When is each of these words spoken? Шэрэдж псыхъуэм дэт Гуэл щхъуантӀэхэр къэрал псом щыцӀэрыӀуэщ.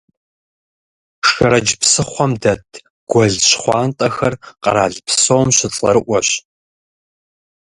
Шэрэдж 1.29 1.69
псыхъуэм 1.81 2.31
дэт 2.41 2.65
Гуэл 3.09 3.35
щхъуантӀэхэр 3.47 4.33
къэрал 4.61 4.95
псом 5.05 5.47
щыцӀэрыӀуэщ. 5.57 6.29